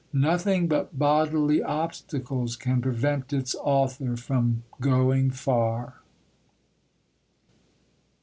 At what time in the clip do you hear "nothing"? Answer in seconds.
0.13-0.67